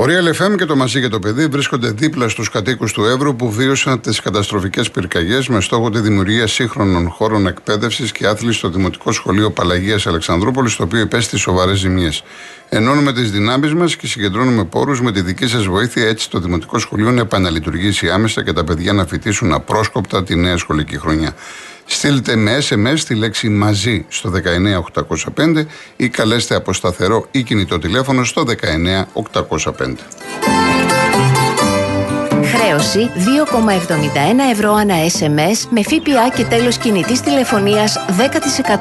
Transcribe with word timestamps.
Ο 0.00 0.04
Real 0.04 0.42
FM 0.42 0.56
και 0.56 0.64
το 0.64 0.76
Μαζί 0.76 1.00
και 1.00 1.08
το 1.08 1.18
Παιδί 1.18 1.46
βρίσκονται 1.46 1.90
δίπλα 1.90 2.28
στους 2.28 2.50
κατοίκους 2.50 2.92
του 2.92 3.04
Εύρου 3.04 3.36
που 3.36 3.50
βίωσαν 3.50 4.00
τις 4.00 4.20
καταστροφικές 4.20 4.90
πυρκαγιές 4.90 5.48
με 5.48 5.60
στόχο 5.60 5.90
τη 5.90 6.00
δημιουργία 6.00 6.46
σύγχρονων 6.46 7.08
χώρων 7.08 7.46
εκπαίδευσης 7.46 8.12
και 8.12 8.26
άθληση 8.26 8.58
στο 8.58 8.68
Δημοτικό 8.68 9.12
Σχολείο 9.12 9.50
Παλαγίας 9.50 10.06
Αλεξανδρούπολης, 10.06 10.76
το 10.76 10.82
οποίο 10.82 11.00
υπέστη 11.00 11.36
σοβαρές 11.36 11.78
ζημιέ. 11.78 12.10
Ενώνουμε 12.68 13.12
τις 13.12 13.30
δυνάμεις 13.30 13.74
μας 13.74 13.96
και 13.96 14.06
συγκεντρώνουμε 14.06 14.64
πόρους 14.64 15.00
με 15.00 15.12
τη 15.12 15.20
δική 15.20 15.46
σας 15.46 15.64
βοήθεια, 15.64 16.08
έτσι 16.08 16.30
το 16.30 16.38
Δημοτικό 16.38 16.78
Σχολείο 16.78 17.10
να 17.10 17.20
επαναλειτουργήσει 17.20 18.10
άμεσα 18.10 18.44
και 18.44 18.52
τα 18.52 18.64
παιδιά 18.64 18.92
να 18.92 19.06
φοιτήσουν 19.06 19.52
απρόσκοπτα 19.52 20.22
τη 20.22 20.36
νέα 20.36 20.56
σχολική 20.56 20.98
χρονιά. 20.98 21.34
Στείλτε 21.92 22.36
με 22.36 22.58
SMS 22.68 22.98
τη 23.06 23.14
λέξη 23.14 23.48
μαζί 23.48 24.04
στο 24.08 24.32
19805 25.36 25.64
ή 25.96 26.08
καλέστε 26.08 26.54
από 26.54 26.72
σταθερό 26.72 27.26
ή 27.30 27.42
κινητό 27.42 27.78
τηλέφωνο 27.78 28.24
στο 28.24 28.44
19805. 29.22 29.94
Χρέωση 32.44 33.10
2,71 33.14 34.50
ευρώ 34.50 34.74
ανά 34.74 34.94
SMS 34.94 35.68
με 35.70 35.82
ΦΠΑ 35.82 36.36
και 36.36 36.44
τέλος 36.44 36.76
κινητής 36.76 37.20
τηλεφωνίας 37.20 37.96
10%. 38.08 38.16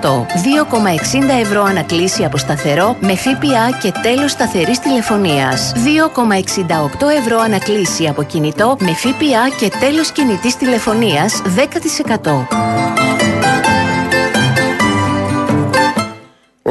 2,60 0.02 1.40
ευρώ 1.42 1.64
ανακλήση 1.64 2.24
από 2.26 2.38
σταθερό 2.38 2.98
με 3.00 3.16
ΦΠΑ 3.16 3.78
και 3.82 3.92
τέλος 4.02 4.32
σταθερής 4.32 4.80
τηλεφωνίας. 4.80 5.74
2,68 5.76 7.10
ευρώ 7.20 7.40
ανακλήση 7.40 8.08
από 8.08 8.24
κινητό 8.24 8.78
με 8.80 8.94
ΦΠΑ 8.94 9.50
και 9.60 9.72
τέλος 9.80 10.12
κινητής 10.12 10.56
τηλεφωνίας 10.56 11.42
10%. 11.56 12.79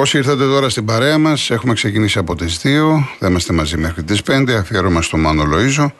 Όσοι 0.01 0.17
ήρθατε 0.17 0.45
τώρα 0.45 0.69
στην 0.69 0.85
παρέα 0.85 1.19
μας, 1.19 1.51
έχουμε 1.51 1.75
ξεκινήσει 1.75 2.19
από 2.19 2.35
τις 2.35 2.59
2. 2.59 3.09
Δεν 3.19 3.31
είμαστε 3.31 3.53
μαζί 3.53 3.77
μέχρι 3.77 4.03
τις 4.03 4.23
5. 4.23 4.53
Αφιέρωμα 4.59 5.03
στο 5.03 5.17
Μάνο 5.17 5.45
Λοίζο. 5.45 5.93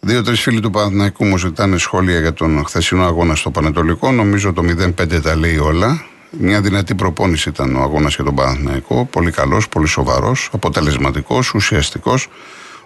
Δύο-τρεις 0.00 0.40
φίλοι 0.40 0.60
του 0.60 0.70
Παναθηναϊκού 0.70 1.24
μου 1.24 1.38
ζητάνε 1.38 1.78
σχόλια 1.78 2.20
για 2.20 2.32
τον 2.32 2.64
χθεσινό 2.64 3.04
αγώνα 3.04 3.34
στο 3.34 3.50
Πανετολικό. 3.50 4.12
Νομίζω 4.12 4.52
το 4.52 4.62
0-5 4.62 5.22
τα 5.22 5.36
λέει 5.36 5.58
όλα. 5.58 6.04
Μια 6.30 6.60
δυνατή 6.60 6.94
προπόνηση 6.94 7.48
ήταν 7.48 7.76
ο 7.76 7.80
αγώνας 7.80 8.14
για 8.14 8.24
τον 8.24 8.34
Παναθηναϊκό. 8.34 9.08
Πολύ 9.10 9.30
καλός, 9.30 9.68
πολύ 9.68 9.86
σοβαρός, 9.86 10.48
αποτελεσματικός, 10.52 11.54
ουσιαστικός. 11.54 12.28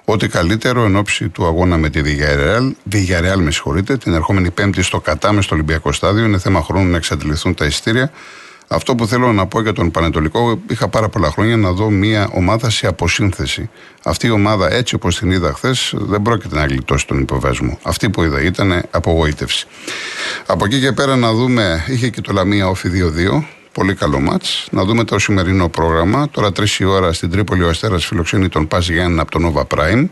Ό,τι 0.05 0.29
καλύτερο 0.29 0.85
εν 0.85 0.97
ώψη 0.97 1.29
του 1.29 1.47
αγώνα 1.47 1.77
με 1.77 1.91
τη 1.91 2.01
Villarreal, 2.05 2.73
Villarreal 2.93 3.39
με 3.39 3.51
συγχωρείτε, 3.51 3.97
την 3.97 4.15
ερχόμενη 4.15 4.51
Πέμπτη 4.51 4.83
στο 4.83 5.01
Κατάμε 5.01 5.43
στο 5.43 5.55
Ολυμπιακό 5.55 5.93
Στάδιο. 5.93 6.25
Είναι 6.25 6.39
θέμα 6.39 6.63
χρόνου 6.63 6.91
να 6.91 6.97
εξαντληθούν 6.97 7.55
τα 7.55 7.65
ειστήρια. 7.65 8.11
Αυτό 8.69 8.95
που 8.95 9.07
θέλω 9.07 9.33
να 9.33 9.47
πω 9.47 9.61
για 9.61 9.73
τον 9.73 9.91
Πανετολικό, 9.91 10.59
είχα 10.69 10.89
πάρα 10.89 11.09
πολλά 11.09 11.31
χρόνια 11.31 11.57
να 11.57 11.73
δω 11.73 11.91
μια 11.91 12.29
ομάδα 12.33 12.71
σε 12.71 12.87
αποσύνθεση. 12.87 13.71
Αυτή 14.03 14.27
η 14.27 14.31
ομάδα, 14.31 14.73
έτσι 14.73 14.95
όπως 14.95 15.19
την 15.19 15.31
είδα 15.31 15.53
χθες, 15.53 15.95
δεν 15.97 16.23
πρόκειται 16.23 16.55
να 16.55 16.67
γλιτώσει 16.67 17.07
τον 17.07 17.21
υποβέσμο. 17.21 17.79
Αυτή 17.83 18.11
που 18.11 18.23
είδα 18.23 18.43
ήταν 18.43 18.83
απογοήτευση. 18.91 19.67
Από 20.47 20.65
εκεί 20.65 20.81
και 20.81 20.93
πέρα 20.93 21.17
να 21.17 21.33
δούμε, 21.33 21.85
είχε 21.89 22.09
και 22.09 22.21
το 22.21 22.33
Λαμία 22.33 22.69
Όφη 22.69 22.89
2-2. 22.89 23.45
Πολύ 23.73 23.95
καλό 23.95 24.21
μάτς. 24.21 24.69
Να 24.71 24.85
δούμε 24.85 25.05
το 25.05 25.19
σημερινό 25.19 25.69
πρόγραμμα. 25.69 26.29
Τώρα 26.31 26.53
3 26.53 26.79
η 26.79 26.85
ώρα 26.85 27.13
στην 27.13 27.31
Τρίπολη 27.31 27.63
ο 27.63 27.69
Αστέρας 27.69 28.07
φιλοξενεί 28.07 28.49
τον 28.49 28.69
Πας 28.69 28.89
Γιάννη 28.89 29.21
από 29.21 29.31
τον 29.31 29.53
Nova 29.55 29.77
Prime. 29.77 30.07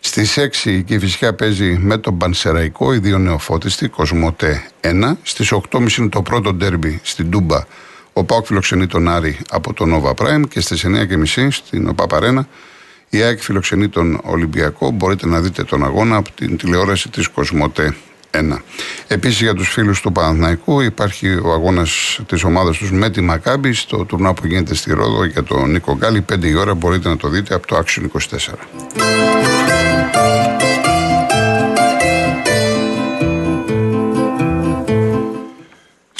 Στις 0.00 0.38
6 0.64 0.82
η 0.86 0.98
φυσικά 0.98 1.34
παίζει 1.34 1.78
με 1.80 1.98
τον 1.98 2.18
Πανσεραϊκό, 2.18 2.92
οι 2.94 2.98
δύο 2.98 3.18
νεοφώτιστοι, 3.18 3.88
Κοσμοτέ 3.88 4.66
1. 4.80 5.16
Στις 5.22 5.52
8.30 5.52 5.98
είναι 5.98 6.08
το 6.08 6.22
πρώτο 6.22 6.52
ντέρμπι 6.52 7.00
στην 7.02 7.30
Τούμπα. 7.30 7.64
Ο 8.12 8.24
Πάοκ 8.24 8.46
φιλοξενεί 8.46 8.86
τον 8.86 9.08
Άρη 9.08 9.38
από 9.50 9.72
τον 9.72 9.94
Nova 9.94 10.24
Prime 10.24 10.42
και 10.48 10.60
στις 10.60 10.86
9.30 10.86 11.48
στην 11.50 11.94
Παπαρένα 11.94 12.48
η 13.10 13.22
ΑΕΚ 13.22 13.40
φιλοξενεί 13.40 13.88
τον 13.88 14.20
Ολυμπιακό. 14.24 14.90
Μπορείτε 14.90 15.26
να 15.26 15.40
δείτε 15.40 15.64
τον 15.64 15.84
αγώνα 15.84 16.16
από 16.16 16.30
την 16.34 16.56
τηλεόραση 16.56 17.08
της 17.08 17.28
Κοσμοτέ 17.28 17.94
1. 18.30 18.58
Επίσης 19.06 19.40
για 19.40 19.54
τους 19.54 19.68
φίλους 19.68 20.00
του 20.00 20.12
Παναθηναϊκού 20.12 20.80
υπάρχει 20.80 21.28
ο 21.28 21.52
αγώνας 21.52 22.20
της 22.26 22.44
ομάδας 22.44 22.76
τους 22.76 22.92
με 22.92 23.10
τη 23.10 23.20
Μακάμπη 23.20 23.72
στο 23.72 24.04
τουρνά 24.04 24.34
που 24.34 24.46
γίνεται 24.46 24.74
στη 24.74 24.92
Ρόδο 24.92 25.24
για 25.24 25.42
τον 25.42 25.70
Νίκο 25.70 25.96
Γκάλη. 25.96 26.24
5 26.32 26.44
η 26.44 26.54
ώρα 26.54 26.74
μπορείτε 26.74 27.08
να 27.08 27.16
το 27.16 27.28
δείτε 27.28 27.54
από 27.54 27.66
το 27.66 27.82
Action 27.84 28.02
24. 28.02 29.35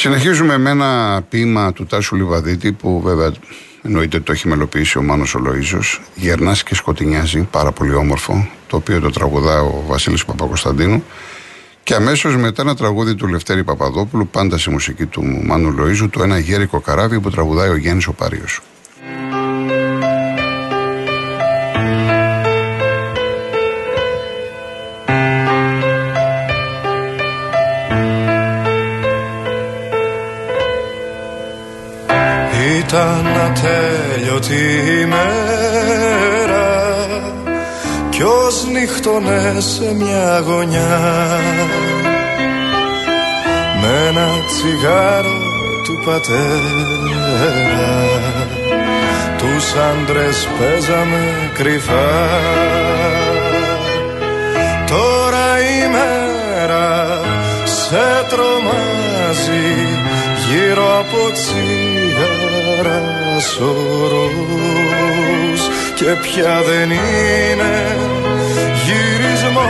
Συνεχίζουμε 0.07 0.59
με 0.59 0.71
ένα 0.71 1.23
ποίημα 1.29 1.73
του 1.73 1.87
Τάσου 1.87 2.17
Λιβαδίτη 2.17 2.73
που 2.73 3.01
βέβαια 3.01 3.33
εννοείται 3.83 4.21
το 4.21 4.33
έχει 4.33 4.49
μελοποιήσει 4.49 4.99
ο 4.99 5.03
Μάνος 5.03 5.35
ο 5.35 5.41
Λοΐζος 5.47 6.01
Γερνάς 6.15 6.63
και 6.63 6.75
σκοτεινιάζει, 6.75 7.49
πάρα 7.51 7.73
πολύ 7.73 7.95
όμορφο 7.95 8.49
το 8.67 8.77
οποίο 8.77 9.01
το 9.01 9.11
τραγουδά 9.11 9.63
ο 9.63 9.83
Βασίλης 9.87 10.25
Παπακοσταντίνου 10.25 11.05
και 11.83 11.95
αμέσως 11.95 12.37
μετά 12.37 12.63
ένα 12.63 12.77
τραγούδι 12.77 13.15
του 13.15 13.27
Λευτέρη 13.27 13.65
Παπαδόπουλου 13.65 14.29
πάντα 14.29 14.59
σε 14.59 14.71
μουσική 14.71 15.07
του 15.07 15.23
Μάνου 15.45 15.75
Λοΐζου 15.79 16.09
το 16.11 16.23
ένα 16.23 16.39
γέρικο 16.39 16.81
καράβι 16.81 17.21
που 17.21 17.31
τραγουδάει 17.31 17.69
ο 17.69 17.77
Γέννης 17.77 18.07
ο 18.07 18.13
Παρίος. 18.13 18.61
Ήταν 32.97 33.27
ατέλειωτη 33.47 34.55
ημέρα. 35.01 36.67
Κι 38.11 38.23
ως 38.23 38.67
νύχτωνε 38.73 39.55
σε 39.59 39.95
μια 39.95 40.39
γωνιά. 40.39 41.39
Με 43.81 44.09
ένα 44.09 44.29
τσιγάρο 44.47 45.39
του 45.85 46.03
πατέρα. 46.05 46.49
Τους 49.39 49.75
άντρες 49.75 50.49
παίζαμε 50.59 51.51
κρυφά. 51.55 52.09
Τώρα 54.87 55.61
η 55.61 55.89
μέρα 55.93 57.21
σε 57.65 58.27
τρομάζει 58.29 59.75
γύρω 60.49 60.99
από 60.99 61.33
τσιγάρο 61.33 61.86
σωρός 63.41 64.51
και 65.95 66.11
πια 66.23 66.63
δεν 66.69 66.91
είναι 66.91 67.97
γυρισμός. 68.85 69.69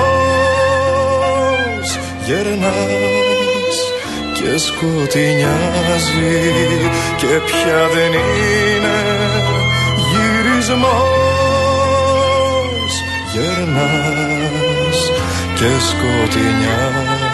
Γερνάς 2.26 3.76
και 4.34 4.50
σκοτεινιάζει 4.58 6.36
και 7.16 7.32
πια 7.46 7.80
δεν 7.94 8.12
είναι 8.12 8.98
γυρισμός. 10.08 11.32
Γερνάς 13.32 14.98
και 15.54 15.70
σκοτεινιάζει 15.88 17.26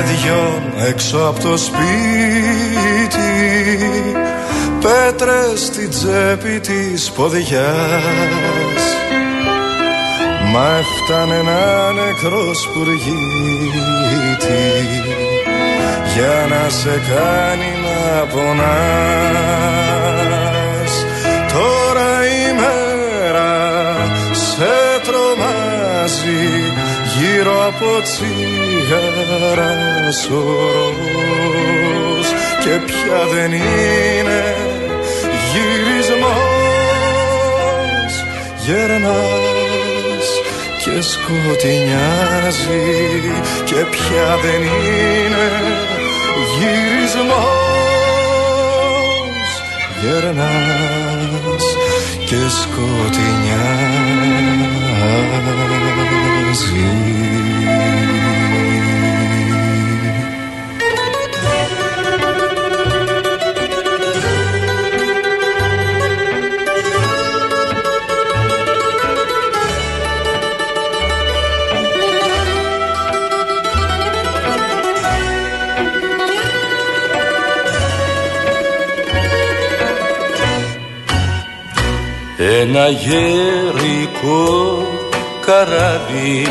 παιδιών 0.00 0.60
έξω 0.88 1.18
από 1.18 1.40
το 1.40 1.56
σπίτι. 1.56 1.78
Πέτρες 4.80 5.60
στην 5.60 5.90
τσέπη 5.90 6.60
της 6.60 7.10
ποδιάς. 7.10 8.82
Μα 10.52 10.66
έφτανε 10.78 11.34
ένα 11.34 11.92
νεκρό 11.92 12.54
σπουργίτη 12.54 13.10
Για 16.14 16.46
να 16.48 16.68
σε 16.68 17.00
κάνει 17.08 17.70
να 17.84 18.26
πονάς. 18.26 18.54
Τώρα 21.52 22.10
η 22.26 22.52
μέρα 22.60 23.52
σε 24.32 24.74
τρομάζει 25.04 26.59
Γύρω 27.20 27.66
από 27.66 27.90
τσιγάρας 28.02 29.18
σωρός 30.20 31.48
Και 32.64 32.74
πια 32.86 33.20
δεν 33.34 33.52
είναι 33.52 34.40
γυρισμός. 35.50 36.52
Γερνάς 38.64 40.28
και 40.84 40.94
σκοτεινιάζει. 41.02 42.86
Και 43.64 43.80
πια 43.90 44.28
δεν 44.42 44.62
είναι 44.62 45.48
γυρισμός. 46.58 47.40
Γερνάς 50.00 51.66
και 52.24 52.40
σκοτεινιάζει 52.60 53.50
Ένα 82.42 82.88
γερικό 82.88 84.59
καράβι 85.50 86.46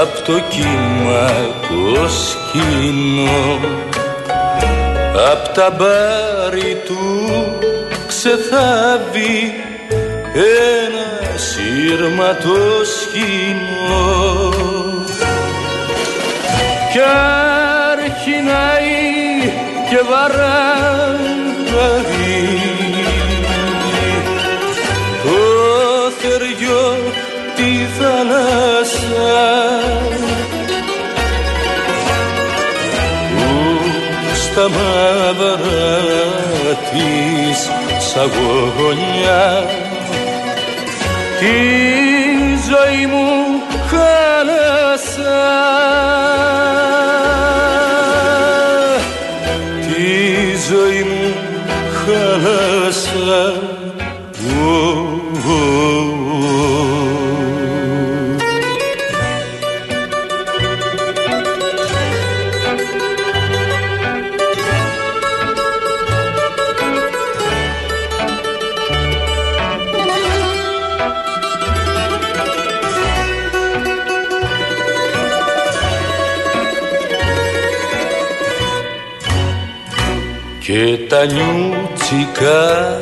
απ' 0.00 0.18
το 0.26 0.40
κύμα 0.48 1.30
το 1.68 2.08
σκηνό. 2.08 3.58
Απ' 5.30 5.54
τα 5.54 5.70
μπάρι 5.70 6.76
του 6.84 6.98
ξεθάβει 8.06 9.54
ένα 10.82 11.36
σύρμα 11.36 12.34
το 12.34 12.58
σκηνό. 12.98 14.52
Κι 16.92 17.00
αρχινάει 17.92 18.98
και 19.90 19.98
βαράει 20.10 20.60
θάλασσα. 28.20 29.80
Που 33.36 33.80
στα 34.34 34.68
μαύρα 34.68 35.56
της 36.90 37.70
σαγόνιας. 38.10 39.64
Τη 41.38 41.56
ζωή 42.70 43.06
μου 43.06 43.62
χάλασα 43.88 45.79
και 80.72 80.96
τα 81.08 81.24
νιούτσικα 81.24 82.98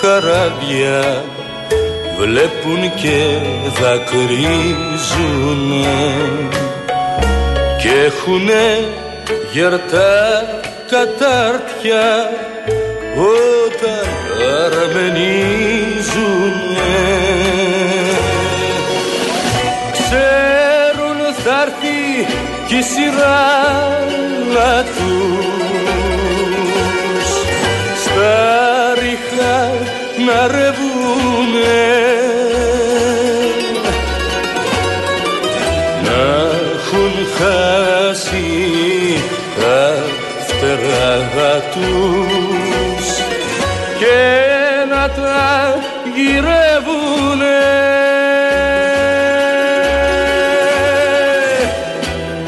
καράβια 0.00 1.24
βλέπουν 2.18 2.94
και 2.94 3.38
δακρύζουν 3.80 5.84
και 7.82 7.90
έχουνε 8.06 8.64
γερτά 9.52 10.44
κατάρτια 10.90 12.30
όταν 13.16 14.06
αρμενίζουν 14.64 16.54
ξέρουν 19.92 21.18
θα 21.44 21.62
έρθει 21.62 22.00
κι 22.66 22.76
η 22.76 22.82
σειρά 22.82 23.58
τους 24.84 25.39
ρεβούνε 31.50 32.30
να 36.04 36.48
έχουν 36.74 37.14
χάσει 37.38 38.44
τα 39.60 39.96
φτερά 40.46 41.60
τους 41.72 43.06
και 43.98 44.20
να 44.90 45.08
τα 45.08 45.78
γυρεύουνε. 46.14 47.60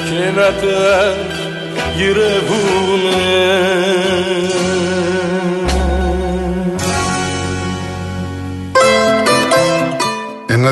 Και 0.04 0.31
να 0.34 0.46
τα 0.46 1.14
γυρεύουνε 1.96 2.92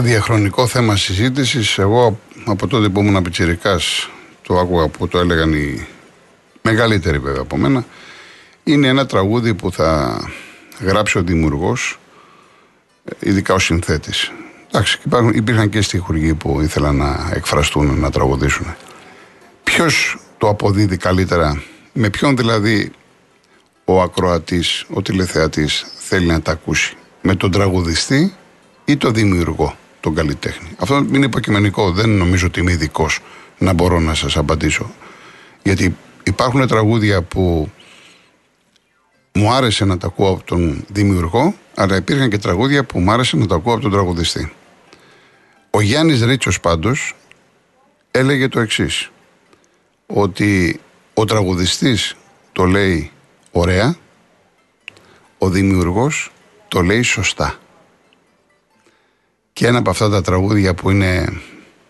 ένα 0.01 0.09
διαχρονικό 0.09 0.67
θέμα 0.67 0.97
συζήτησης. 0.97 1.79
Εγώ 1.79 2.21
από 2.45 2.67
τότε 2.67 2.89
που 2.89 3.01
ήμουν 3.01 3.23
πιτσυρικά, 3.23 3.81
το 4.43 4.59
άκουγα 4.59 4.89
που 4.89 5.09
το 5.09 5.19
έλεγαν 5.19 5.53
οι 5.53 5.87
μεγαλύτεροι 6.63 7.19
βέβαια 7.19 7.41
από 7.41 7.57
μένα. 7.57 7.85
Είναι 8.65 8.89
ένα 8.89 9.07
τραγούδι 9.07 9.55
που 9.55 9.73
θα 9.73 10.21
γράψει 10.81 11.19
ο 11.19 11.23
δημιουργός, 11.23 11.99
ειδικά 13.19 13.55
ο 13.55 13.59
συνθέτης. 13.59 14.33
Εντάξει, 14.69 15.01
υπάρχουν, 15.05 15.33
υπήρχαν 15.35 15.69
και 15.69 15.81
στιχουργοί 15.81 16.35
που 16.35 16.61
ήθελαν 16.61 16.97
να 16.97 17.31
εκφραστούν, 17.35 17.99
να 17.99 18.11
τραγουδήσουν. 18.11 18.75
Ποιος 19.65 20.19
το 20.39 20.49
αποδίδει 20.49 20.97
καλύτερα, 20.97 21.63
με 21.93 22.11
ποιον 22.11 22.37
δηλαδή 22.37 22.91
ο 23.85 24.03
ακροατής, 24.03 24.85
ο 24.91 25.03
τηλεθεατής 25.03 25.87
θέλει 25.99 26.27
να 26.27 26.41
τα 26.41 26.53
ακούσει. 26.53 26.97
Με 27.23 27.35
τον 27.35 27.51
τραγουδιστή 27.51 28.35
ή 28.85 28.97
τον 28.97 29.15
δημιουργό, 29.15 29.77
τον 30.01 30.15
καλλιτέχνη. 30.15 30.69
Αυτό 30.79 31.07
είναι 31.13 31.25
υποκειμενικό. 31.25 31.91
Δεν 31.91 32.11
νομίζω 32.11 32.47
ότι 32.47 32.61
είμαι 32.61 32.73
ειδικός 32.73 33.21
να 33.59 33.73
μπορώ 33.73 34.01
να 34.01 34.15
σας 34.15 34.37
απαντήσω. 34.37 34.91
Γιατί 35.63 35.97
υπάρχουν 36.23 36.67
τραγούδια 36.67 37.23
που 37.23 37.71
μου 39.33 39.53
άρεσε 39.53 39.85
να 39.85 39.99
τα 39.99 40.07
ακούω 40.07 40.31
από 40.31 40.43
τον 40.45 40.85
δημιουργό, 40.89 41.55
αλλά 41.75 41.97
υπήρχαν 41.97 42.31
και 42.31 42.39
τραγούδια 42.39 42.85
που 42.85 42.99
μου 42.99 43.11
άρεσε 43.11 43.37
να 43.37 43.47
τα 43.47 43.55
ακούω 43.55 43.73
από 43.73 43.83
τον 43.83 43.91
τραγουδιστή. 43.91 44.53
Ο 45.71 45.81
Γιάννης 45.81 46.23
Ρίτσος 46.23 46.61
πάντως 46.61 47.17
έλεγε 48.11 48.49
το 48.49 48.61
εξής 48.61 49.11
ότι 50.07 50.81
ο 51.15 51.25
τραγουδιστής 51.25 52.17
το 52.53 52.65
λέει 52.65 53.11
ωραία, 53.51 53.97
ο 55.39 55.49
δημιουργός 55.49 56.33
το 56.69 56.81
λέει 56.81 57.03
σωστά. 57.03 57.59
Και 59.53 59.67
ένα 59.67 59.79
από 59.79 59.91
αυτά 59.91 60.09
τα 60.11 60.23
τραγούδια 60.23 60.75
που 60.75 60.91
είναι 60.91 61.41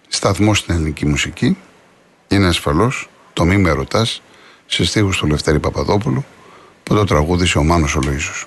σταθμός 0.09 0.59
στην 0.59 0.75
ελληνική 0.75 1.07
μουσική 1.07 1.57
είναι 2.29 2.47
ασφαλώς 2.47 3.09
το 3.33 3.45
«Μη 3.45 3.57
με 3.57 3.71
ρωτάς» 3.71 4.23
σε 4.67 4.85
στίχους 4.85 5.17
του 5.17 5.27
Λευτέρη 5.27 5.59
Παπαδόπουλου 5.59 6.25
που 6.83 6.95
το 6.95 7.05
τραγούδισε 7.05 7.59
ο 7.59 7.63
Μάνος 7.63 7.97
ο 7.97 8.01
Λοΐζος. 8.05 8.45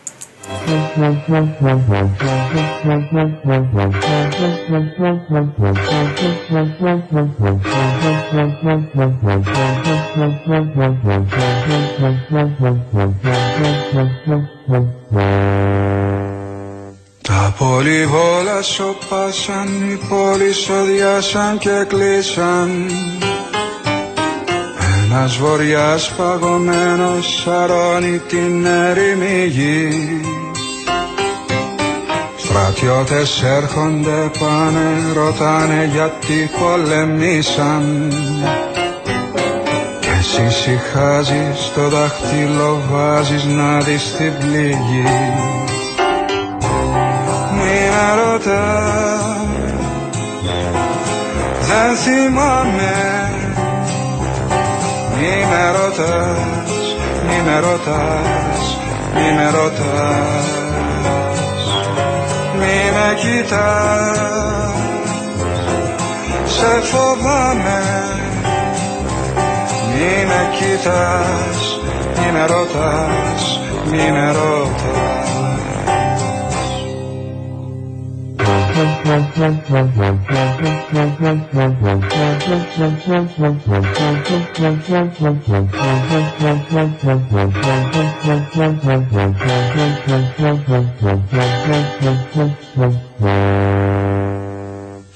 Τα 17.58 17.66
πολυβόλα 17.66 18.62
σοπάσαν, 18.62 19.68
οι 19.90 20.00
πόλεις 20.10 20.70
οδιάσαν 20.70 21.58
και 21.58 21.86
κλείσαν. 21.88 22.92
Ένας 25.06 25.38
βοριάς 25.38 26.12
παγωμένος 26.18 27.42
σαρώνει 27.44 28.22
την 28.28 28.66
έρημη 28.66 29.46
γη. 29.46 30.22
Στρατιώτες 32.38 33.44
έρχονται 33.44 34.32
πάνε, 34.40 35.14
ρωτάνε 35.14 35.90
γιατί 35.94 36.50
πολεμήσαν. 36.60 38.14
Κι 40.00 40.08
εσύ 40.20 40.50
συχάζεις, 40.50 41.72
το 41.76 41.90
δάχτυλο 41.90 42.82
βάζεις 42.92 43.44
να 43.44 43.80
δεις 43.80 44.16
την 44.18 44.34
πληγή 44.40 45.73
με 47.94 48.22
ρωτά 48.22 49.38
δεν 51.62 51.96
θυμάμαι. 51.96 52.94
Μη 55.18 55.46
με 55.50 55.72
ρωτάς, 55.72 56.96
μη 57.28 57.42
με 57.46 57.60
ρωτάς, 57.60 58.78
μη 59.16 59.34
με 59.36 59.50
ρωτάς 59.50 60.54
μη 62.58 62.92
με 62.96 63.16
κοιτάς. 63.16 64.74
Σε 66.46 66.82
φοβάμαι. 66.82 67.82
Μη 69.94 70.26
με 70.26 70.50
κοιτάς, 70.58 71.80
μη 72.18 72.32
με 72.32 72.46
ρωτάς, 72.46 73.60
μη 73.92 74.12
με 74.12 74.28
ρωτάς 74.32 75.23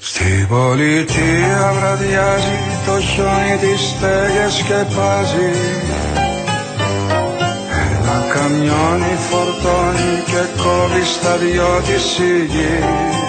Στην 0.00 0.48
πολιτεία 0.48 1.72
βραδιάζει 1.78 2.58
το 2.86 3.00
χιόνι 3.00 3.56
τις 3.60 3.80
στέγες 3.88 4.52
σκεπάζει 4.52 5.52
Ένα 7.70 8.24
καμιόνι 8.32 9.14
φορτώνει 9.30 10.22
και 10.26 10.62
κόβει 10.62 11.04
στα 11.04 11.36
δυο 11.36 11.82
της 11.86 12.18
η 12.18 12.44
γη 12.44 13.27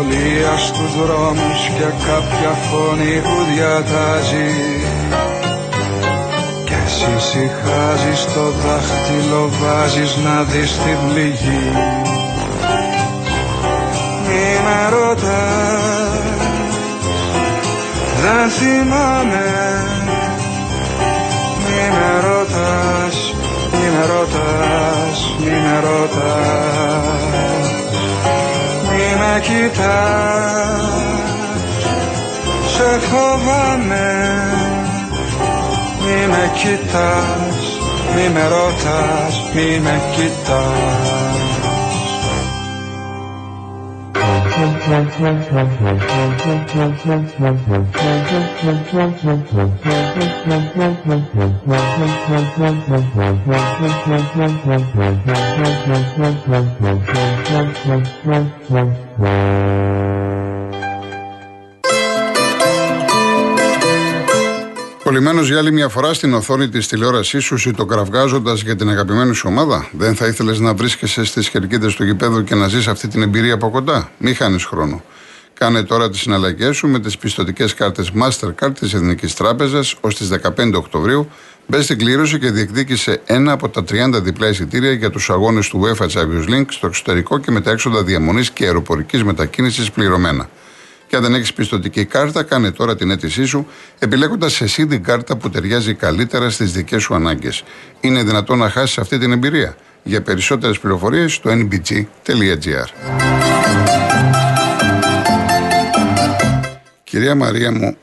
Περιπολία 0.00 0.56
στους 0.58 0.96
δρόμους 0.96 1.68
και 1.76 1.88
κάποια 2.06 2.50
φωνή 2.50 3.20
που 3.22 3.36
διατάζει. 3.54 4.50
Και 6.64 6.74
εσύ 6.84 7.28
συχάζεις 7.28 8.24
το 8.34 8.50
δάχτυλο 8.50 9.50
βάζεις 9.60 10.16
να 10.16 10.42
δεις 10.42 10.72
την 10.72 11.12
πληγή. 11.12 11.72
Μη 14.26 14.46
με 14.64 14.88
ρωτάς 14.90 16.20
Δεν 18.22 18.50
θυμάμαι 18.50 19.44
Μη 29.40 29.46
με 29.46 29.52
κοιτάς. 29.52 31.30
Σε 32.66 32.98
φοβάμαι 33.06 34.08
Μη 36.00 36.26
με 36.28 36.50
κοιτάς 36.54 37.78
Μη 38.14 38.28
με 38.34 38.48
ρωτάς 38.48 39.34
Μη 39.54 39.80
με 39.80 40.00
κοιτάς 40.16 41.40
Κολλημένος 65.04 65.48
για 65.48 65.58
άλλη 65.58 65.72
μια 65.72 65.88
φορά 65.88 66.14
στην 66.14 66.34
οθόνη 66.34 66.68
της 66.68 66.88
τηλεόρασής 66.88 67.44
σου, 67.44 67.56
σιτοκραυγάζοντα 67.56 68.54
για 68.54 68.76
την 68.76 68.88
αγαπημένη 68.88 69.34
σου 69.34 69.44
ομάδα. 69.48 69.88
Δεν 69.92 70.14
θα 70.14 70.26
ήθελες 70.26 70.58
να 70.60 70.74
βρίσκεσαι 70.74 71.24
στις 71.24 71.48
κερκίδε 71.48 71.86
του 71.96 72.04
γηπέδου 72.04 72.44
και 72.44 72.54
να 72.54 72.68
ζεις 72.68 72.88
αυτή 72.88 73.08
την 73.08 73.22
εμπειρία 73.22 73.54
από 73.54 73.70
κοντά. 73.70 74.10
Μη 74.18 74.34
χάνεις 74.34 74.64
χρόνο. 74.64 75.02
Κάνε 75.54 75.82
τώρα 75.82 76.10
τις 76.10 76.20
συναλλαγές 76.20 76.76
σου 76.76 76.88
με 76.88 77.00
τις 77.00 77.18
πιστοτικές 77.18 77.74
κάρτες 77.74 78.12
Mastercard 78.22 78.72
της 78.80 78.94
Εθνικής 78.94 79.34
Τράπεζας 79.34 79.94
ως 80.00 80.16
τις 80.16 80.28
15 80.28 80.76
Οκτωβρίου. 80.76 81.28
Μπες 81.70 81.84
στην 81.84 81.98
κλήρωση 81.98 82.38
και 82.38 82.50
διεκδίκησε 82.50 83.20
ένα 83.26 83.52
από 83.52 83.68
τα 83.68 83.84
30 83.90 84.22
διπλά 84.22 84.48
εισιτήρια 84.48 84.92
για 84.92 85.10
τους 85.10 85.30
αγώνες 85.30 85.68
του 85.68 85.80
UEFA 85.84 86.06
Champions 86.06 86.48
League 86.48 86.66
στο 86.68 86.86
εξωτερικό 86.86 87.38
και 87.38 87.50
με 87.50 87.60
τα 87.60 87.70
έξοδα 87.70 88.04
διαμονής 88.04 88.50
και 88.50 88.64
αεροπορικής 88.64 89.24
μετακίνησης 89.24 89.90
πληρωμένα. 89.90 90.50
Και 91.06 91.16
αν 91.16 91.22
δεν 91.22 91.34
έχεις 91.34 91.52
πιστοτική 91.52 92.04
κάρτα, 92.04 92.42
κάνε 92.42 92.70
τώρα 92.70 92.96
την 92.96 93.10
αίτησή 93.10 93.44
σου, 93.44 93.66
επιλέγοντας 93.98 94.60
εσύ 94.60 94.86
την 94.86 95.02
κάρτα 95.02 95.36
που 95.36 95.50
ταιριάζει 95.50 95.94
καλύτερα 95.94 96.50
στις 96.50 96.72
δικές 96.72 97.02
σου 97.02 97.14
ανάγκες. 97.14 97.62
Είναι 98.00 98.22
δυνατόν 98.22 98.58
να 98.58 98.70
χάσεις 98.70 98.98
αυτή 98.98 99.18
την 99.18 99.32
εμπειρία; 99.32 99.76
Για 100.02 100.22
περισσότερες 100.22 100.78
πληροφορίες 100.78 101.32
στο 101.32 101.50
nbg.gr. 101.50 102.88
Κυρία 107.04 107.34
Μαρία 107.34 107.72
μου, 107.72 107.96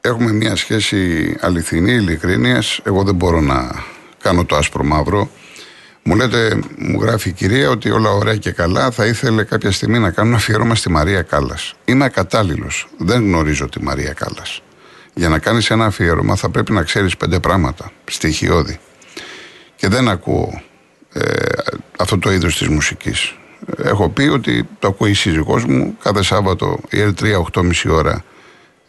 έχουμε 0.00 0.32
μια 0.32 0.56
σχέση 0.56 1.36
αληθινή, 1.40 1.92
ειλικρίνειας. 1.92 2.80
Εγώ 2.84 3.02
δεν 3.02 3.14
μπορώ 3.14 3.40
να 3.40 3.84
κάνω 4.22 4.44
το 4.44 4.56
άσπρο 4.56 4.84
μαύρο. 4.84 5.30
Μου 6.02 6.16
λέτε, 6.16 6.60
μου 6.76 7.02
γράφει 7.02 7.28
η 7.28 7.32
κυρία 7.32 7.70
ότι 7.70 7.90
όλα 7.90 8.10
ωραία 8.10 8.36
και 8.36 8.50
καλά. 8.50 8.90
Θα 8.90 9.06
ήθελε 9.06 9.44
κάποια 9.44 9.70
στιγμή 9.70 9.98
να 9.98 10.10
κάνω 10.10 10.36
αφιέρωμα 10.36 10.74
στη 10.74 10.90
Μαρία 10.90 11.22
Κάλλας. 11.22 11.74
Είμαι 11.84 12.04
ακατάλληλος. 12.04 12.88
Δεν 12.98 13.22
γνωρίζω 13.22 13.68
τη 13.68 13.82
Μαρία 13.82 14.12
Κάλλας. 14.12 14.62
Για 15.14 15.28
να 15.28 15.38
κάνεις 15.38 15.70
ένα 15.70 15.84
αφιέρωμα 15.84 16.36
θα 16.36 16.50
πρέπει 16.50 16.72
να 16.72 16.82
ξέρεις 16.82 17.16
πέντε 17.16 17.40
πράγματα. 17.40 17.92
Στοιχειώδη. 18.04 18.78
Και 19.76 19.88
δεν 19.88 20.08
ακούω 20.08 20.62
ε, 21.12 21.22
αυτό 21.98 22.18
το 22.18 22.32
είδος 22.32 22.58
της 22.58 22.68
μουσικής. 22.68 23.34
Έχω 23.82 24.08
πει 24.08 24.22
ότι 24.22 24.68
το 24.78 24.88
ακούει 24.88 25.10
η 25.10 25.14
σύζυγός 25.14 25.64
μου 25.64 25.96
κάθε 26.02 26.22
Σάββατο 26.22 26.80
η 26.90 26.98
L3 26.98 27.42
8.30 27.52 27.72
ώρα 27.90 28.24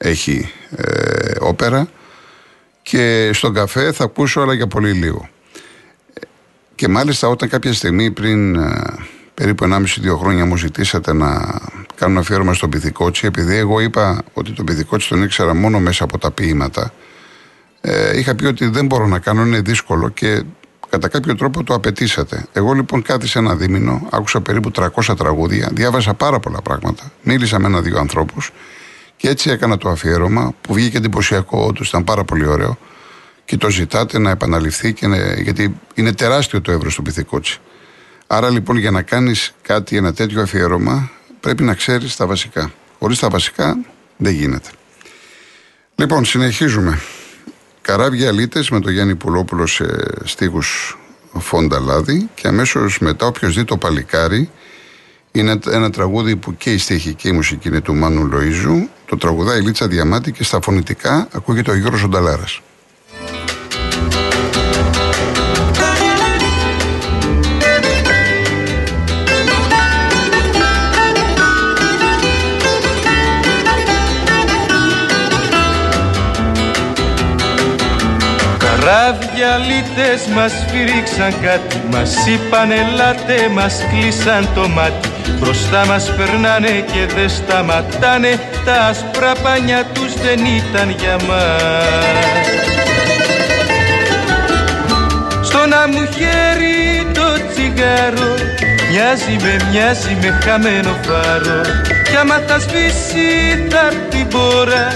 έχει 0.02 0.52
ε, 0.76 1.32
όπερα 1.40 1.88
και 2.82 3.30
στον 3.34 3.54
καφέ 3.54 3.92
θα 3.92 4.04
ακούσω 4.04 4.42
αλλά 4.42 4.54
για 4.54 4.68
πολύ 4.68 4.92
λίγο. 4.92 5.30
Και 6.76 6.88
μάλιστα 6.88 7.28
όταν 7.28 7.50
κάποια 7.50 7.74
στιγμή 7.74 8.12
πριν 8.12 8.56
ε, 8.56 8.84
περίπου 9.34 9.66
1,5-2 9.66 10.18
χρόνια 10.18 10.46
μου 10.46 10.58
ζητήσατε 10.58 11.14
να 11.14 11.60
κάνω 11.96 12.20
αφιέρωμα 12.20 12.54
στο 12.54 12.70
πυθικότσι, 12.70 13.26
επειδή 13.26 13.56
εγώ 13.56 13.80
είπα 13.80 14.24
ότι 14.34 14.52
το 14.52 14.64
πυθικότσι 14.64 15.10
τον 15.10 15.24
ήξερα 15.24 15.56
μόνο 15.56 15.80
μέσα 15.80 16.04
από 16.04 16.18
τα 16.18 16.32
ποίηματα, 16.32 16.94
ε, 17.82 18.18
είχα 18.18 18.36
πει 18.36 18.46
ότι 18.46 18.66
δεν 18.66 18.86
μπορώ 18.86 19.08
να 19.08 19.20
κάνω, 19.20 19.46
είναι 19.46 19.62
δύσκολο 19.62 20.10
και 20.10 20.44
κατά 20.90 21.08
κάποιο 21.08 21.36
τρόπο 21.36 21.64
το 21.64 21.74
απαιτήσατε. 21.74 22.46
Εγώ 22.54 22.74
λοιπόν 22.74 23.02
κάθισα 23.02 23.40
ένα 23.40 23.56
δίμηνο, 23.56 24.08
άκουσα 24.12 24.42
περίπου 24.42 24.72
300 24.76 25.18
τραγούδια, 25.18 25.70
διάβασα 25.74 26.14
πάρα 26.14 26.40
πολλά 26.40 26.62
πράγματα, 26.62 27.12
μίλησα 27.24 27.60
με 27.60 27.68
ένα-δύο 27.68 28.00
ανθρώπους 28.00 28.52
και 29.22 29.30
έτσι 29.30 29.50
έκανα 29.50 29.78
το 29.78 29.90
αφιέρωμα 29.90 30.54
που 30.62 30.74
βγήκε 30.74 30.98
εντυπωσιακό, 30.98 31.66
όντως 31.66 31.88
ήταν 31.88 32.04
πάρα 32.04 32.24
πολύ 32.24 32.46
ωραίο 32.46 32.78
και 33.46 33.58
το 33.58 33.70
ζητάτε 33.70 34.20
να 34.20 34.30
επαναληφθεί 34.30 34.94
και 34.94 35.08
να, 35.08 35.34
γιατί 35.34 35.80
είναι 35.94 36.14
τεράστιο 36.14 36.62
το 36.62 36.72
εύρος 36.72 36.96
του 36.96 37.02
πυθικότσι. 37.02 37.60
Άρα 38.28 38.50
λοιπόν 38.50 38.78
για 38.78 38.92
να 38.92 39.02
κάνεις 39.02 39.54
κάτι, 39.62 39.98
ένα 39.98 40.14
τέτοιο 40.14 40.42
αφιέρωμα, 40.42 41.12
πρέπει 41.40 41.64
να 41.64 41.74
ξέρεις 41.74 42.16
τα 42.16 42.26
βασικά. 42.26 42.72
Χωρίς 43.00 43.20
τα 43.20 43.30
βασικά 43.30 43.78
δεν 44.18 44.34
γίνεται. 44.34 44.70
Λοιπόν, 45.96 46.26
συνεχίζουμε. 46.26 47.00
Καράβια 47.82 48.28
αλήτες 48.28 48.70
με 48.70 48.80
τον 48.80 48.92
Γιάννη 48.92 49.16
Πουλόπουλο 49.16 49.68
σε 49.68 49.86
στίχους 50.24 50.98
Φόντα 51.40 51.80
Λάδη 51.80 52.30
και 52.36 52.48
αμέσως 52.48 53.00
μετά 53.00 53.26
όποιος 53.26 53.56
δει 53.56 53.64
το 53.64 53.78
παλικάρι 53.78 54.50
είναι 55.32 55.60
ένα 55.72 55.90
τραγούδι 55.90 56.36
που 56.36 56.56
και 56.58 56.74
η 56.74 56.78
στίχη 56.78 57.14
και 57.14 57.28
η 57.28 57.32
μουσική 57.32 57.68
είναι 57.68 57.82
του 57.82 57.96
Μάνου 57.96 58.30
Λοΐζου 58.34 58.88
το 59.06 59.18
τραγουδάει 59.18 59.60
η 59.60 59.62
Λίτσα 59.62 59.88
Διαμάτη 59.88 60.32
και 60.32 60.44
στα 60.44 60.62
φωνητικά 60.62 61.28
ακούγεται 61.32 61.72
ο 61.72 61.76
Γιώργος 61.76 62.04
Ονταλάρας. 62.04 62.62
Καράβια 78.58 79.58
λίτες 79.58 80.28
μας 80.36 80.54
φυρίξαν 80.72 81.42
κάτι 81.42 81.82
Μας 81.92 82.16
είπαν 82.28 82.72
ελάτε, 82.72 83.50
μας 83.54 83.86
κλείσαν 83.90 84.50
το 84.56 84.68
μάτι 84.68 85.11
Μπροστά 85.42 85.86
μας 85.86 86.14
περνάνε 86.16 86.86
και 86.92 87.14
δεν 87.16 87.30
σταματάνε. 87.30 88.40
Τα 88.66 88.74
άσπρα 88.74 89.32
πανιά 89.44 89.84
τους 89.94 90.14
δεν 90.14 90.40
ήταν 90.46 90.90
για 91.00 91.16
μας. 91.28 92.42
Στο 95.42 95.66
να 95.66 95.88
μου 95.88 96.06
χέρι 96.18 97.08
το 97.14 97.28
τσιγάρο 97.50 98.34
Μοιάζει 98.90 99.36
με, 99.42 99.56
μοιάζει 99.72 100.18
με 100.22 100.40
χαμένο 100.44 100.98
φάρο 101.06 101.62
Κι 102.10 102.16
άμα 102.22 102.38
θα 102.48 102.60
σβήσει 102.60 103.28
θα 103.70 103.90
την 104.10 104.28
πόρα 104.28 104.88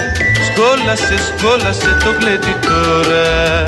Σκόλασε, 0.48 1.18
σκόλασε 1.28 1.98
το 2.04 2.12
κλέτη 2.20 2.56
τώρα 2.68 3.64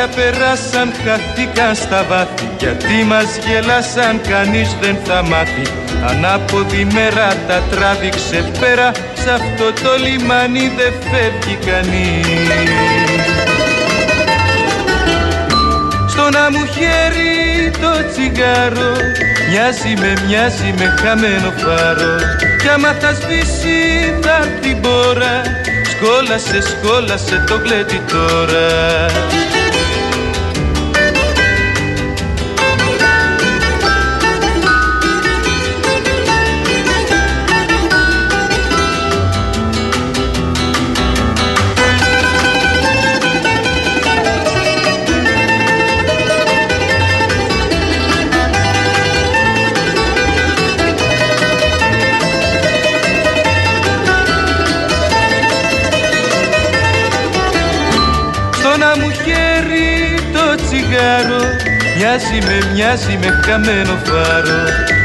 Καράβια 0.00 0.32
περάσαν, 0.32 0.92
χαθήκαν 1.04 1.74
στα 1.74 2.04
βάθη. 2.08 2.48
Γιατί 2.58 3.04
μας 3.10 3.28
γελάσαν, 3.46 4.20
κανείς 4.28 4.76
δεν 4.80 4.96
θα 5.04 5.22
μάθει. 5.22 5.66
Ανάποδη 6.08 6.86
μέρα 6.92 7.28
τα 7.48 7.62
τράβηξε 7.70 8.50
πέρα 8.60 8.90
Σ' 9.22 9.30
αυτό 9.38 9.66
το 9.82 9.92
λιμάνι 10.04 10.72
δεν 10.76 10.92
φεύγει 11.10 11.56
κανείς. 11.66 12.26
Στο 16.08 16.28
να 16.36 16.50
μου 16.50 16.64
χέρι 16.74 17.70
το 17.82 17.92
τσιγάρο 18.10 18.92
Μοιάζει 19.48 19.92
με, 20.00 20.12
μοιάζει 20.26 20.74
με 20.78 20.94
χαμένο 21.00 21.52
φάρο. 21.62 22.16
Κι 22.62 22.68
άμα 22.68 22.92
θα 23.00 23.12
σβήσει 23.12 23.78
θα 24.22 24.36
έρθει 24.42 24.74
μπόρα 24.80 25.42
Σκόλασε, 25.90 26.60
σκόλασε 26.60 27.44
το 27.48 27.58
κλέτη 27.58 28.00
τώρα 28.12 28.68
Μοιάζει 62.32 62.46
με, 62.46 62.72
μοιάζει 62.72 63.18
με 63.22 63.40
χαμένο 63.44 63.98
φάρο. 64.04 64.60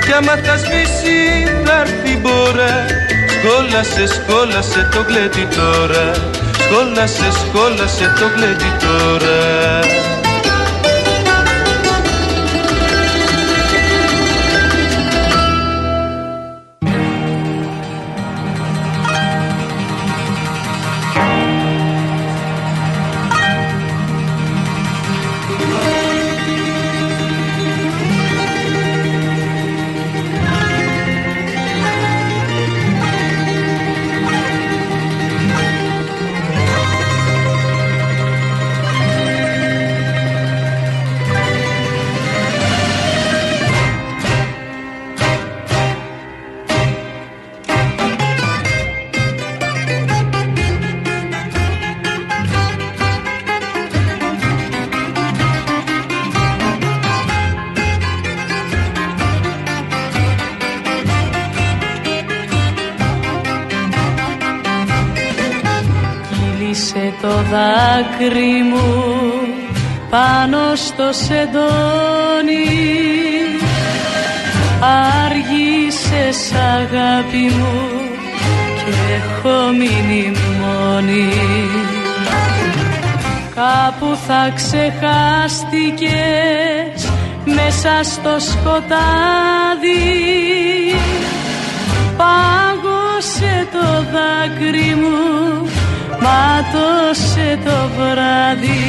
Κι 0.05 0.11
άμα 0.11 0.35
θα 0.43 0.57
σβήσει 0.57 1.17
θα 1.65 1.79
έρθει 1.79 2.17
μπόρα. 2.17 2.85
Σκόλασε, 3.33 4.05
σκόλασε 4.07 4.89
το 4.91 5.05
γλέτι 5.07 5.47
τώρα. 5.55 6.11
Σκόλασε, 6.59 7.31
σκόλασε 7.31 8.13
το 8.19 8.25
γλέτι 8.35 8.71
τώρα 8.79 10.14
δάκρυ 67.55 68.55
μου 68.69 68.89
πάνω 70.09 70.75
στο 70.75 71.07
σεντόνι. 71.11 72.67
Άργησες 75.25 76.39
αγάπη 76.53 77.45
μου 77.57 77.77
και 78.75 78.91
έχω 79.15 79.57
μείνει 79.77 80.25
μόνη. 80.59 81.29
Κάπου 83.55 84.09
θα 84.27 84.41
ξεχάστηκες 84.55 86.99
μέσα 87.45 87.93
στο 88.03 88.39
σκοτάδι. 88.39 90.03
Πάγωσε 92.17 93.67
το 93.71 93.87
δάκρυ 94.13 94.91
μου 94.95 95.15
μάτωσε 96.25 97.59
το 97.65 97.77
βράδυ. 97.97 98.85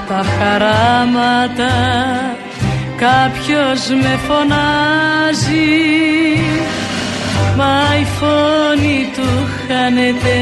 τα 0.09 0.23
χαράματα. 0.37 1.73
Κάποιος 2.97 3.87
με 4.01 4.19
φωνάζει 4.27 5.69
Μα 7.57 7.95
η 8.01 8.05
φωνή 8.19 9.09
του 9.15 9.47
χάνεται. 9.67 10.37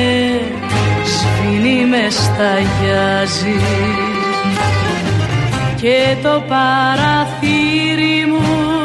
Σφινί 1.05 1.85
με 1.85 2.07
σταγιάζει 2.09 3.59
και 5.81 6.15
το 6.23 6.43
παραθύρι 6.47 8.25
μου 8.29 8.77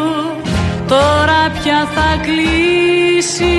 τώρα 0.89 1.51
πια 1.63 1.89
θα 1.95 2.21
κλείσει 2.23 3.55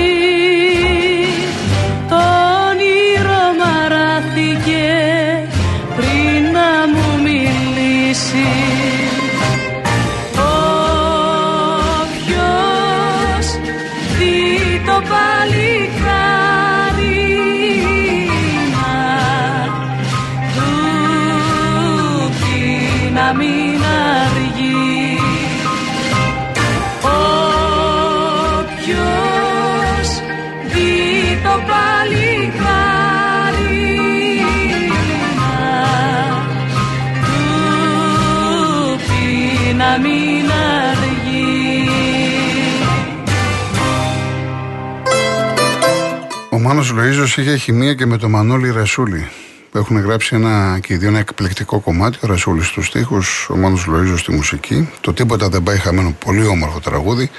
Ο 46.50 46.58
Μάνος 46.58 46.94
Λοΐζος 46.96 47.36
είχε 47.36 47.56
χημεία 47.56 47.94
και 47.94 48.06
με 48.06 48.16
το 48.16 48.28
Μανώλη 48.28 48.70
Ρασούλη 48.70 49.28
που 49.70 49.78
έχουν 49.78 50.00
γράψει 50.00 50.36
ένα 50.36 50.78
και 50.82 50.94
ένα 50.94 51.18
εκπληκτικό 51.18 51.80
κομμάτι. 51.80 52.18
Ο 52.20 52.26
Ρασούλης 52.26 52.66
στους 52.66 52.86
στίχους, 52.86 53.48
ο 53.50 53.56
Μάνος 53.56 53.86
Λοΐζος 53.88 54.18
στη 54.18 54.32
μουσική. 54.32 54.90
Το 55.00 55.12
τίποτα 55.12 55.48
δεν 55.48 55.62
πάει 55.62 55.76
χαμένο, 55.76 56.16
πολύ 56.24 56.46
όμορφο 56.46 56.80
τραγούδι 56.80 57.30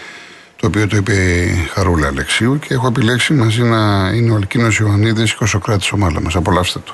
το 0.56 0.68
οποίο 0.68 0.88
το 0.88 0.96
είπε 0.96 1.13
η 1.13 1.68
Χαρούλα 1.74 2.08
Αλεξίου 2.08 2.60
και 2.60 2.74
έχω 2.74 2.88
επιλέξει 2.88 3.34
μαζί 3.34 3.62
να 3.62 4.12
είναι 4.15 4.32
ο 4.32 4.36
Αλκίνος 4.36 4.78
Ιωαννίδης 4.78 5.36
και 5.36 5.44
ο 5.44 5.48
Σοκράτης 5.48 5.91
ο 5.91 5.98
Μάλαμας. 5.98 6.36
Απολαύστε 6.36 6.80
το. 6.80 6.94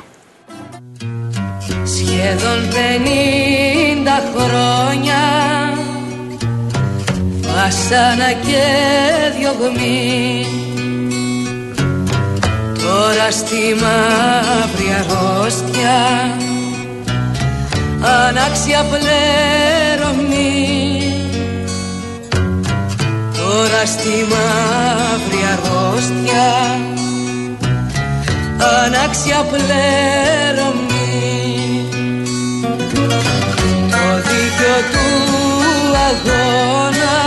Σχεδόν 1.84 2.60
πενήντα 2.74 4.24
χρόνια 4.36 5.22
Βασάνα 7.42 8.32
και 8.32 8.64
διωγμή 9.38 10.46
Τώρα 12.82 13.32
στη 13.32 13.76
μαύρη 13.82 14.90
αρρώστια 15.00 16.00
Ανάξια 18.02 18.84
πλέρωμη 18.84 20.52
Τώρα 23.62 23.86
στη 23.86 24.26
μαύρη 24.32 25.42
αρρώστια. 25.54 26.50
Ανάξια 28.84 29.46
πλέρωμη. 29.52 31.06
Το 33.92 34.06
δίκιο 34.28 34.78
του 34.92 35.08
αγώνα 36.10 37.18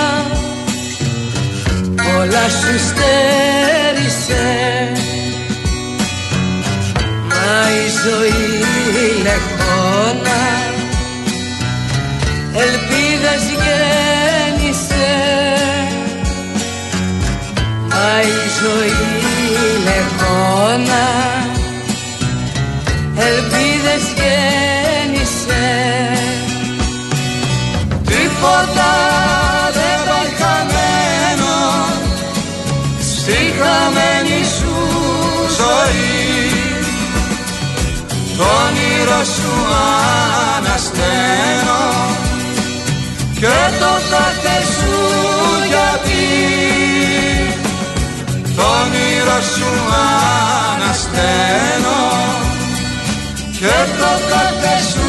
Όλα 2.18 2.48
σου 2.48 2.74
στέρισε. 2.88 4.46
Μα 7.28 7.70
η 7.70 7.86
ζωή 8.04 8.42
λεχόνα 9.22 10.42
Ελπίδες 12.52 13.42
γέννησε 13.48 14.13
Μα 18.04 18.20
η 18.20 18.40
ζωή 18.60 18.92
λεχόνα 19.84 21.06
Ελπίδες 23.16 24.04
γέννησε. 24.18 25.66
Τίποτα 28.04 28.92
δεν 29.76 29.98
πάει 30.08 30.32
χαμένο 30.38 31.56
Στη 33.00 33.38
χαμένη 33.58 34.44
σου 34.56 34.76
ζωή. 35.58 36.12
Το 38.36 38.44
όνειρο 38.44 39.24
σου 39.34 39.52
ανασταίνω 40.56 41.82
Και 43.40 43.56
το 43.78 43.92
κάθε 44.10 44.56
σου 44.78 44.83
όνειρο 49.24 49.40
σου 49.42 49.70
ανασταίνω 50.72 52.00
Και 53.58 53.74
το 53.98 54.10
κάθε 54.28 54.76
σου 54.92 55.03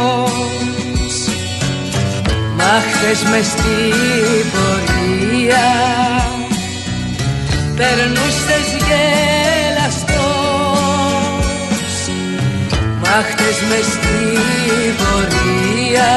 Μα 2.56 2.74
χθες 2.90 3.20
μες 3.30 3.46
στην 3.46 4.44
πορεία. 4.52 5.68
Περνούσες 7.76 8.68
γελαστός. 8.86 10.26
Μα 13.02 13.16
χτες 13.30 13.58
μες 13.68 13.86
στην 13.94 14.92
πορεία. 14.98 16.12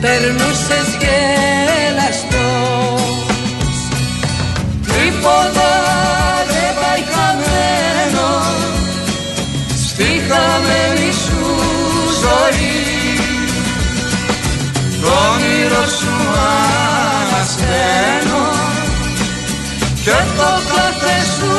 Περνούσες 0.00 0.88
γελαστός 1.00 3.03
Τίποτα 5.24 5.72
δεν 6.46 6.74
πάει 6.80 7.02
χαμένο. 7.12 8.28
Στη 9.86 10.04
χαμένη 10.28 11.12
σου 11.12 11.40
ζωή 12.22 12.82
Το 15.00 15.08
όνειρο 15.32 15.84
σου 15.98 16.14
ανασταίνω. 17.20 18.44
Και 20.04 20.18
το 20.36 20.50
κάθε 20.74 21.16
σου 21.36 21.52